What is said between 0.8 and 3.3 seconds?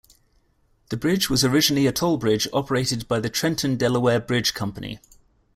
The bridge was originally a toll bridge operated by the